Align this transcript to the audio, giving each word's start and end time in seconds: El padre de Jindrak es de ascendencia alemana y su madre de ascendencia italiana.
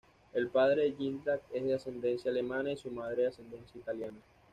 El 0.33 0.47
padre 0.47 0.81
de 0.81 0.93
Jindrak 0.93 1.43
es 1.53 1.63
de 1.63 1.75
ascendencia 1.75 2.31
alemana 2.31 2.71
y 2.71 2.75
su 2.75 2.89
madre 2.89 3.21
de 3.21 3.27
ascendencia 3.27 3.77
italiana. 3.79 4.17